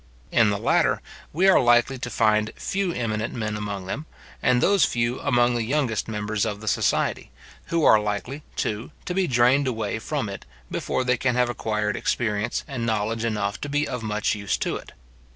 [0.31, 0.99] In the latter,
[1.31, 4.07] we are likely to find few eminent men among them,
[4.41, 7.29] and those few among the youngest members of the society,
[7.67, 11.95] who are likely, too, to be drained away from it, before they can have acquired
[11.95, 14.93] experience and knowledge enough to be of much use to it.